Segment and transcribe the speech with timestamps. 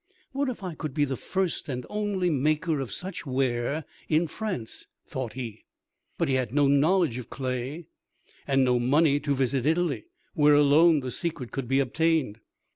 [0.31, 4.87] "What if I could be the first and only maker of such ware in France?"
[5.05, 5.65] thought he.
[6.17, 7.85] But he had no knowledge of clay,
[8.47, 12.39] and no money to visit Italy, where alone the secret could be obtained.